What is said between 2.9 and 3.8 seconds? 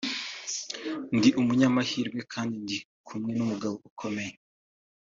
kumwe n’umugabo